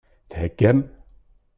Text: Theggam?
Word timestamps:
Theggam? 0.29 0.79